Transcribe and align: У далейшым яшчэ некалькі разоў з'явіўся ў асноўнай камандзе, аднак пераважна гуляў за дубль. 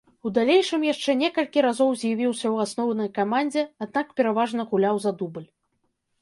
У 0.27 0.29
далейшым 0.35 0.85
яшчэ 0.93 1.11
некалькі 1.23 1.63
разоў 1.65 1.91
з'явіўся 2.03 2.45
ў 2.53 2.57
асноўнай 2.69 3.11
камандзе, 3.19 3.63
аднак 3.87 4.17
пераважна 4.21 4.67
гуляў 4.73 4.95
за 5.05 5.11
дубль. 5.23 5.47